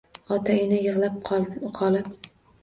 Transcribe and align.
Ota-ena 0.35 0.79
yig‘lab 0.85 1.19
qolib 1.75 2.11